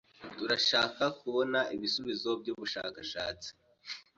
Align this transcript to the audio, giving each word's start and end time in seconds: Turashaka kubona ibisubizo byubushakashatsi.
Turashaka 0.37 1.03
kubona 1.19 1.59
ibisubizo 1.75 2.29
byubushakashatsi. 2.41 3.49